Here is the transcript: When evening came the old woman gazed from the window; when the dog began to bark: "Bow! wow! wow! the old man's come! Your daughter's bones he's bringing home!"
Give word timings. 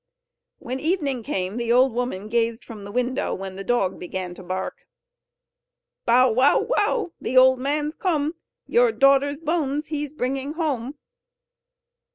When 0.57 0.79
evening 0.79 1.21
came 1.21 1.57
the 1.57 1.71
old 1.71 1.93
woman 1.93 2.27
gazed 2.27 2.65
from 2.65 2.85
the 2.85 2.91
window; 2.91 3.35
when 3.35 3.55
the 3.55 3.63
dog 3.63 3.99
began 3.99 4.33
to 4.33 4.41
bark: 4.41 4.87
"Bow! 6.05 6.31
wow! 6.31 6.57
wow! 6.61 7.11
the 7.21 7.37
old 7.37 7.59
man's 7.59 7.93
come! 7.93 8.33
Your 8.65 8.91
daughter's 8.91 9.39
bones 9.39 9.85
he's 9.93 10.11
bringing 10.11 10.53
home!" 10.53 10.95